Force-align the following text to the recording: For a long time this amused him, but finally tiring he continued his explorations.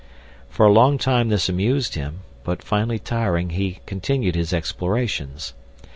For 0.49 0.65
a 0.65 0.71
long 0.71 0.97
time 0.97 1.29
this 1.29 1.47
amused 1.47 1.93
him, 1.93 2.21
but 2.43 2.63
finally 2.63 2.97
tiring 2.97 3.51
he 3.51 3.81
continued 3.85 4.33
his 4.33 4.51
explorations. 4.51 5.53